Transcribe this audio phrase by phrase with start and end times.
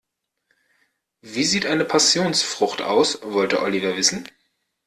[1.21, 4.27] "Wie sieht eine Passionsfrucht aus?", wollte Oliver wissen.